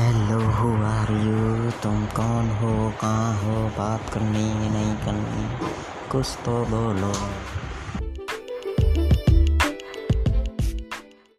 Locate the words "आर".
0.84-1.10